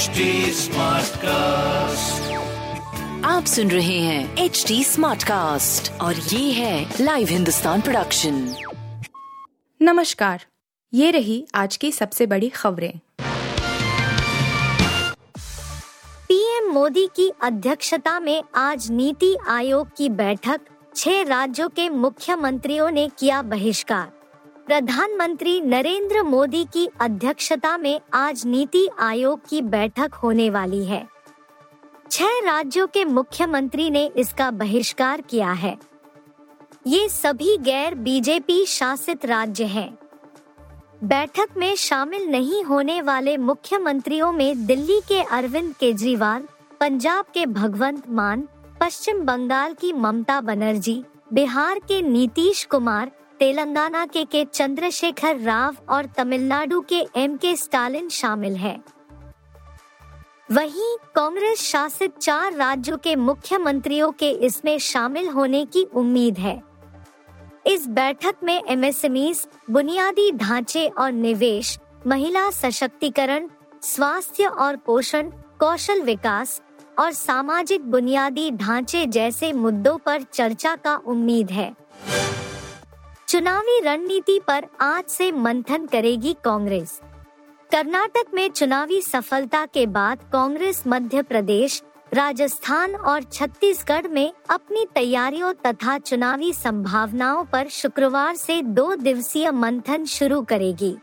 HD 0.00 0.06
cast 1.08 2.32
आप 3.24 3.44
सुन 3.44 3.70
रहे 3.70 3.98
हैं 3.98 4.36
एच 4.36 4.64
डी 4.68 4.84
स्मार्ट 4.84 5.24
कास्ट 5.24 6.00
और 6.00 6.14
ये 6.14 6.52
है 6.52 6.94
लाइव 7.00 7.28
हिंदुस्तान 7.28 7.80
प्रोडक्शन 7.80 8.54
नमस्कार। 9.82 10.44
ये 10.94 11.10
रही 11.10 11.46
आज 11.54 11.76
की 11.76 11.92
सबसे 11.92 12.26
बड़ी 12.26 12.48
खबरें। 12.48 13.00
पीएम 16.28 16.70
मोदी 16.72 17.06
की 17.16 17.32
अध्यक्षता 17.42 18.20
में 18.20 18.42
आज 18.54 18.90
नीति 18.90 19.36
आयोग 19.48 19.88
की 19.96 20.08
बैठक। 20.08 20.60
छह 20.96 21.22
राज्यों 21.22 21.68
के 21.68 21.88
मुख्यमंत्रियों 21.88 22.90
ने 22.90 23.08
किया 23.18 23.42
बहिष्कार। 23.42 24.19
प्रधानमंत्री 24.70 25.60
नरेंद्र 25.60 26.22
मोदी 26.22 26.64
की 26.64 26.86
अध्यक्षता 27.00 27.76
में 27.78 28.00
आज 28.14 28.44
नीति 28.46 28.86
आयोग 28.98 29.40
की 29.48 29.62
बैठक 29.62 30.14
होने 30.14 30.48
वाली 30.50 30.84
है 30.84 31.02
छह 32.10 32.38
राज्यों 32.44 32.86
के 32.86 33.04
मुख्यमंत्री 33.04 33.88
ने 33.90 34.04
इसका 34.16 34.50
बहिष्कार 34.50 35.20
किया 35.20 35.52
है 35.52 35.76
ये 36.86 37.08
सभी 37.08 37.56
गैर 37.56 37.94
बीजेपी 37.94 38.64
शासित 38.66 39.26
राज्य 39.26 39.64
हैं। 39.64 39.98
बैठक 41.04 41.56
में 41.56 41.74
शामिल 41.76 42.30
नहीं 42.30 42.64
होने 42.64 43.02
वाले 43.02 43.36
मुख्यमंत्रियों 43.36 44.32
में 44.32 44.66
दिल्ली 44.66 45.00
के 45.08 45.22
अरविंद 45.22 45.74
केजरीवाल, 45.74 46.48
पंजाब 46.80 47.24
के 47.34 47.46
भगवंत 47.46 48.10
मान, 48.10 48.48
पश्चिम 48.80 49.24
बंगाल 49.26 49.74
की 49.74 49.92
ममता 49.92 50.40
बनर्जी, 50.40 51.02
बिहार 51.32 51.78
के 51.78 52.02
नीतीश 52.02 52.64
कुमार 52.64 53.10
तेलंगाना 53.40 54.04
के 54.06 54.24
के 54.24 54.44
चंद्रशेखर 54.44 55.38
राव 55.38 55.76
और 55.88 56.06
तमिलनाडु 56.06 56.80
के 56.80 57.00
एम 57.16 57.36
के 57.36 57.54
स्टालिन 57.56 58.08
शामिल 58.08 58.56
हैं। 58.56 58.82
वहीं 60.50 60.96
कांग्रेस 61.14 61.60
शासित 61.60 62.18
चार 62.18 62.52
राज्यों 62.52 62.98
के 62.98 63.14
मुख्यमंत्रियों 63.16 64.10
के 64.12 64.30
इसमें 64.46 64.78
शामिल 64.78 65.28
होने 65.28 65.64
की 65.64 65.84
उम्मीद 65.94 66.38
है 66.38 66.60
इस 67.66 67.86
बैठक 67.88 68.44
में 68.44 68.62
एमएसएमई 68.68 69.32
बुनियादी 69.70 70.30
ढांचे 70.32 70.86
और 70.88 71.12
निवेश, 71.12 71.78
महिला 72.06 72.48
सशक्तिकरण, 72.50 73.48
स्वास्थ्य 73.82 74.46
और 74.46 74.76
पोषण, 74.76 75.30
कौशल 75.60 76.02
विकास 76.02 76.60
और 76.98 77.12
सामाजिक 77.12 77.90
बुनियादी 77.90 78.50
ढांचे 78.50 79.06
जैसे 79.08 79.52
मुद्दों 79.52 79.98
पर 79.98 80.22
चर्चा 80.22 80.76
का 80.76 80.96
उम्मीद 81.06 81.50
है 81.50 81.74
चुनावी 83.30 83.78
रणनीति 83.80 84.38
पर 84.46 84.64
आज 84.80 85.04
से 85.04 85.30
मंथन 85.32 85.86
करेगी 85.86 86.32
कांग्रेस। 86.44 87.00
कर्नाटक 87.70 88.32
में 88.34 88.50
चुनावी 88.50 89.00
सफलता 89.02 89.64
के 89.66 89.86
बाद 89.86 90.18
कांग्रेस 90.32 90.82
मध्य 90.86 91.22
प्रदेश, 91.22 91.82
राजस्थान 92.14 92.94
और 92.94 93.22
छत्तीसगढ़ 93.22 94.08
में 94.08 94.32
अपनी 94.50 94.84
तैयारियों 94.94 95.52
तथा 95.66 95.98
चुनावी 95.98 96.52
संभावनाओं 96.52 97.44
पर 97.44 97.68
शुक्रवार 97.68 98.34
से 98.36 98.60
दो 98.62 98.94
दिवसीय 98.94 99.50
मंथन 99.50 100.04
शुरू 100.04 100.42
करेगी। 100.42 100.96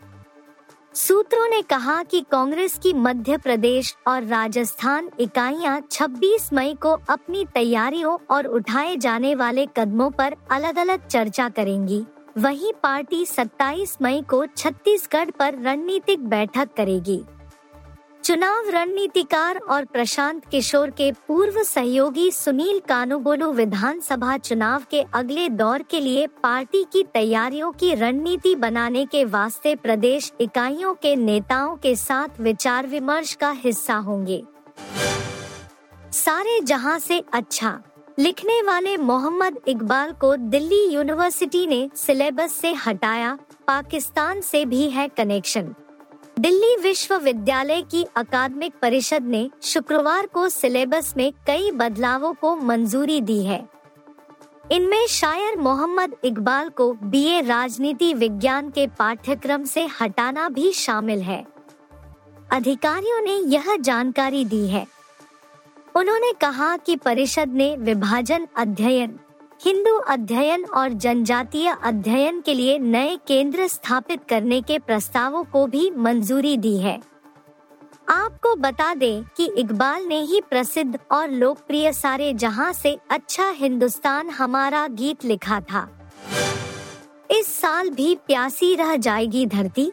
सूत्रों 0.94 1.48
ने 1.48 1.62
कहा 1.62 2.04
कि 2.04 2.22
कांग्रेस 2.32 2.78
की 2.84 2.94
मध्य 2.94 3.38
प्रदेश 3.38 3.96
और 4.08 4.24
राजस्थान 4.24 5.10
इकाइयाँ 5.20 5.80
26 5.92 6.54
मई 6.54 6.74
को 6.74 6.92
अपनी 7.10 7.46
तैयारियों 7.46 8.18
और 8.30 8.48
उठाए 8.48 8.96
जाने 8.98 9.36
वाले 9.36 9.68
कदमों 9.78 10.12
पर 10.12 10.36
अलग 10.52 10.78
अलग 10.78 11.08
चर्चा 11.08 11.50
करेंगी। 11.50 12.04
वहीं 12.38 12.72
पार्टी 12.74 13.26
27 13.26 13.98
मई 14.02 14.22
को 14.22 14.46
छत्तीसगढ़ 14.46 15.30
पर 15.30 15.56
रणनीतिक 15.62 16.28
बैठक 16.30 16.70
करेगी। 16.78 17.24
चुनाव 18.24 18.70
रणनीतिकार 18.70 19.58
और 19.58 19.86
प्रशांत 19.86 20.46
किशोर 20.46 20.90
के 20.90 21.12
पूर्व 21.28 21.62
सहयोगी 21.64 22.30
सुनील 22.32 22.80
कानूगोलू 22.80 23.52
विधानसभा 23.52 24.38
चुनाव 24.38 24.84
के 24.92 25.02
अगले 25.14 25.48
दौर 25.50 25.82
के 25.82 26.00
लिए 26.00 26.28
पार्टी 26.44 26.84
की 26.84 27.04
तैयारियों 27.04 27.72
की 27.72 27.94
रणनीति 27.96 28.56
बनाने 28.56 29.06
के 29.06 29.26
वास्ते 29.26 29.76
प्रदेश 29.76 30.32
इकाइयों 30.42 30.94
के 30.94 31.16
नेताओं 31.16 31.76
के 31.76 31.96
साथ 31.96 32.40
विचार 32.40 32.88
विमर्श 32.88 33.34
का 33.34 33.52
हिस्सा 33.52 33.96
होंगे। 33.96 34.44
सारे 36.14 36.60
जहाँ 36.60 37.00
से 37.00 37.24
अच्छा 37.34 37.80
लिखने 38.20 38.62
वाले 38.62 38.98
मोहम्मद 38.98 39.60
इकबाल 39.68 40.12
को 40.12 40.36
दिल्ली 40.36 40.94
यूनिवर्सिटी 40.94 41.68
ने 41.68 41.90
सिलेबस 41.96 42.54
से 42.54 42.74
हटाया, 42.74 43.38
पाकिस्तान 43.68 44.42
से 44.42 44.66
भी 44.66 44.90
है 44.90 45.08
कनेक्शन। 45.08 45.76
दिल्ली 46.40 46.76
विश्वविद्यालय 46.78 47.82
की 47.82 48.06
अकादमिक 48.16 48.74
परिषद 48.82 49.24
ने 49.24 49.50
शुक्रवार 49.62 50.26
को 50.26 50.50
सिलेबस 50.50 51.14
में 51.18 51.34
कई 51.48 51.72
बदलावों 51.72 52.34
को 52.34 52.56
मंजूरी 52.56 53.22
दी 53.22 53.44
है। 53.44 53.70
इनमें 54.72 55.08
शायर 55.08 55.58
मोहम्मद 55.58 56.16
इकबाल 56.24 56.70
को 56.70 56.94
बीए 56.94 57.42
राजनीति 57.42 58.14
विज्ञान 58.14 58.70
के 58.70 58.88
पाठ्यक्रम 58.88 59.64
से 59.64 59.88
हटाना 60.02 60.50
भी 60.50 60.72
शामिल 60.72 61.20
है। 61.20 61.48
अधिकारियों 62.52 63.22
ने 63.22 63.36
यह 63.36 63.76
जानकारी 63.80 64.46
दी 64.46 64.68
है। 64.68 64.97
उन्होंने 65.98 66.32
कहा 66.32 66.78
कि 66.78 66.96
परिषद 66.96 67.54
ने 67.54 67.76
विभाजन 67.78 68.48
अध्ययन, 68.58 69.20
हिंदू 69.64 69.96
अध्ययन 69.96 70.66
और 70.66 70.90
जनजातीय 70.90 71.76
अध्ययन 71.84 72.42
के 72.42 72.54
लिए 72.54 72.78
नए 72.80 73.16
केंद्र 73.28 73.68
स्थापित 73.68 74.20
करने 74.30 74.62
के 74.62 74.78
प्रस्तावों 74.80 75.44
को 75.44 75.66
भी 75.68 75.90
मंजूरी 75.92 76.58
दी 76.58 76.78
है। 76.78 77.02
आपको 78.10 78.56
बता 78.56 78.94
दें 78.96 79.24
कि 79.38 79.46
इकबाल 79.58 80.06
ने 80.06 80.20
ही 80.22 80.42
प्रसिद्ध 80.42 81.00
और 81.12 81.30
लोकप्रिय 81.30 81.94
सारे 81.94 82.34
जहाँ 82.34 82.74
से 82.74 82.98
अच्छा 83.10 83.50
हिंदुस्तान 83.50 84.30
हमारा 84.30 84.88
गीत 84.88 85.26
लिखा 85.26 85.60
था। 85.62 85.88
इस 87.32 87.56
साल 87.62 87.90
भी 87.90 88.16
प्यासी 88.16 88.74
रह 88.76 88.96
जाएगी 88.96 89.46
धरती। 89.46 89.92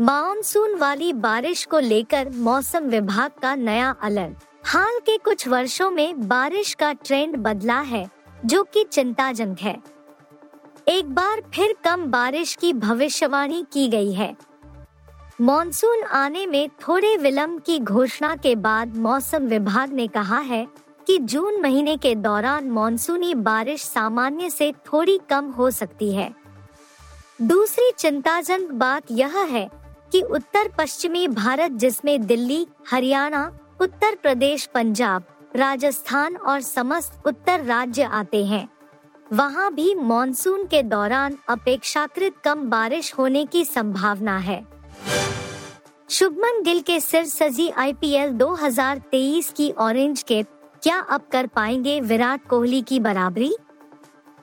मानसून 0.00 0.74
वाली 0.74 1.12
बारिश 1.12 1.64
को 1.64 1.78
लेकर 1.78 2.30
मौसम 2.30 2.84
विभाग 2.84 3.30
का 3.42 3.54
नया 3.54 3.96
अलर्ट। 4.02 4.47
हाल 4.68 4.98
के 4.98 5.18
कुछ 5.18 5.48
वर्षों 5.48 5.90
में 5.90 6.28
बारिश 6.28 6.74
का 6.74 6.92
ट्रेंड 6.92 7.36
बदला 7.36 7.80
है, 7.80 8.10
जो 8.44 8.62
कि 8.62 8.84
चिंताजनक 8.84 9.58
है। 9.60 9.82
एक 10.88 11.14
बार 11.14 11.42
फिर 11.54 11.74
कम 11.84 12.04
बारिश 12.04 12.54
की 12.54 12.72
भविष्यवाणी 12.72 13.64
की 13.72 13.88
गई 13.88 14.12
है। 14.12 14.36
मॉनसून 15.40 16.02
आने 16.02 16.46
में 16.46 16.68
थोड़े 16.68 17.16
विलंब 17.16 17.60
की 17.60 17.78
घोषणा 17.78 18.36
के 18.36 18.54
बाद 18.54 18.96
मौसम 18.96 19.38
विभाग 19.38 19.92
ने 19.92 20.06
कहा 20.06 20.38
है 20.38 20.66
कि 21.06 21.18
जून 21.18 21.60
महीने 21.60 21.96
के 21.96 22.14
दौरान 22.14 22.70
मॉनसूनी 22.70 23.34
बारिश 23.34 23.82
सामान्य 23.82 24.50
से 24.50 24.72
थोड़ी 24.72 25.20
कम 25.30 25.50
हो 25.50 25.70
सकती 25.70 26.12
है। 26.12 26.34
दूसरी 27.42 27.92
चिंताजनक 27.98 28.70
बात 28.70 29.02
यह 29.10 29.38
है 29.38 29.70
कि 30.12 30.22
उत्तर 30.22 30.68
पश्चिमी 30.78 31.28
भारत, 31.28 31.70
जिसमें 31.70 32.26
दिल्ली, 32.26 32.66
हरियाणा 32.90 33.58
उत्तर 33.80 34.14
प्रदेश, 34.14 34.66
पंजाब, 34.66 35.24
राजस्थान 35.56 36.36
और 36.36 36.60
समस्त 36.60 37.22
उत्तर 37.26 37.64
राज्य 37.64 38.02
आते 38.02 38.44
हैं। 38.46 38.68
वहाँ 39.32 39.74
भी 39.74 39.94
मॉनसून 39.94 40.66
के 40.66 40.82
दौरान 40.82 41.38
अपेक्षाकृत 41.48 42.34
कम 42.44 42.60
बारिश 42.70 43.14
होने 43.18 43.44
की 43.46 43.64
संभावना 43.64 44.38
है। 44.38 44.66
शुभमन 46.10 46.62
गिल 46.62 46.80
के 46.80 47.00
सिर 47.00 47.24
सजी 47.24 47.68
आईपीएल 47.70 48.30
2023 48.30 49.50
की 49.50 49.70
ऑरेंज 49.70 50.22
कैप 50.22 50.46
क्या 50.82 50.98
अब 51.00 51.20
कर 51.32 51.46
पाएँगे 51.46 52.00
विराट 52.00 52.46
कोहली 52.46 52.82
की 52.82 53.00
बराबरी? 53.00 53.56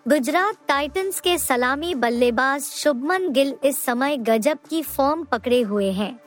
गुजरात 0.08 0.56
टाइटंस 0.68 1.20
के 1.20 1.38
सलामी 1.38 1.96
बल्लेबाज 1.96 2.62
शुभमन 2.62 3.30
गिल 3.30 3.56
इस 3.64 3.84
समय 3.84 4.18
गजब 4.18 4.58
की 4.70 4.82
फॉर्म 4.84 5.24
पकड़े 5.24 5.62
हुए 5.62 5.92
हैं। 5.92 6.25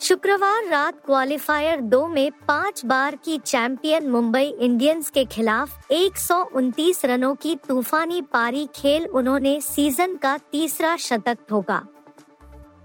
शुक्रवार 0.00 0.64
रात 0.64 0.94
क्वालिफायर 1.06 1.80
दो 1.80 2.06
में 2.06 2.30
पाँच 2.48 2.84
बार 2.84 3.14
की 3.16 3.36
चैंपियन 3.38 4.08
मुंबई 4.08 4.44
इंडियंस 4.60 5.10
के 5.10 5.24
खिलाफ 5.24 5.92
एक 5.92 6.16
सौ 6.16 6.42
उनतीस 6.54 7.04
रनों 7.04 7.34
की 7.34 7.54
तूफानी 7.68 8.20
पारी 8.32 8.66
खेल 8.74 9.06
उन्होंने 9.06 9.60
सीज़न 9.60 10.16
का 10.16 10.36
तीसरा 10.52 10.96
शतक 10.96 11.38
ठोका। 11.48 11.80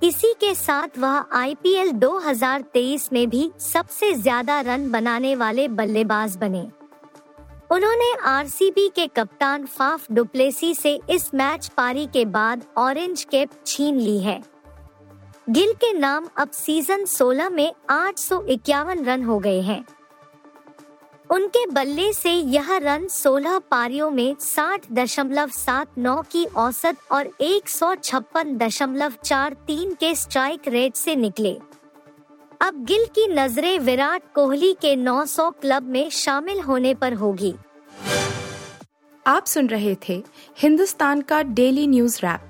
इसी 0.03 0.33
के 0.33 0.53
साथ 0.55 0.97
वह 0.97 1.23
आईपीएल 1.33 1.91
2023 1.93 3.11
में 3.13 3.29
भी 3.29 3.49
सबसे 3.61 4.13
ज़्यादा 4.13 4.59
रन 4.61 4.89
बनाने 4.91 5.35
वाले 5.35 5.67
बल्लेबाज 5.69 6.37
बने। 6.37 6.61
उन्होंने 7.71 8.13
आरसीबी 8.27 8.87
के 8.95 9.07
कप्तान 9.07 9.65
फाफ 9.65 10.11
डुप्लेसी 10.11 10.73
से 10.73 10.99
इस 11.09 11.33
मैच 11.33 11.67
पारी 11.77 12.05
के 12.05 12.25
बाद 12.27 12.65
ऑरेंज 12.77 13.23
कैप 13.23 13.49
छीन 13.65 13.99
ली 13.99 14.19
है। 14.19 14.41
गिल 15.49 15.73
के 15.73 15.93
नाम 15.93 16.27
अब 16.37 16.49
सीज़न 16.51 17.05
16 17.05 17.49
में 17.49 17.73
आठ 17.89 18.17
सौ 18.17 18.41
इक्यावन 18.41 19.03
रन 19.05 19.23
हो 19.23 19.39
गए 19.39 19.61
हैं। 19.61 19.85
उनके 21.29 21.65
बल्ले 21.67 22.13
से 22.13 22.31
यह 22.31 22.77
रन 22.77 23.07
16 23.07 23.59
पारियों 23.71 24.09
में 24.11 24.35
साठ 24.39 24.85
दशमलव 24.91 25.49
सात 25.49 25.97
नौ 25.97 26.21
की 26.21 26.45
औसत 26.45 26.97
और 27.11 27.29
एक 27.41 27.69
सौ 27.69 27.95
छप्पन 27.95 28.55
दशमलव 28.57 29.13
चार 29.25 29.53
तीन 29.53 29.93
के 29.93 30.15
स्ट्राइक 30.15 30.67
रेट 30.67 30.95
से 30.95 31.15
निकले। 31.15 31.57
अब 32.61 32.85
गिल 32.85 33.05
की 33.05 33.27
नज़रें 33.27 33.79
विराट 33.79 34.23
कोहली 34.35 34.73
के 34.73 34.95
900 34.95 35.49
क्लब 35.51 35.83
में 35.83 36.09
शामिल 36.09 36.61
होने 36.61 36.93
पर 36.93 37.13
होगी। 37.13 37.55
आप 39.27 39.45
सुन 39.45 39.67
रहे 39.67 39.95
थे 40.09 40.23
हिंदुस्तान 40.57 41.21
का 41.21 41.41
डेली 41.41 41.87
न्यूज़ 41.87 42.19
रैप 42.23 42.49